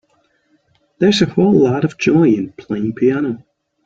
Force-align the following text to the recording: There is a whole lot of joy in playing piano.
There 0.97 1.09
is 1.09 1.21
a 1.21 1.27
whole 1.27 1.53
lot 1.53 1.85
of 1.85 1.99
joy 1.99 2.29
in 2.29 2.53
playing 2.53 2.93
piano. 2.95 3.45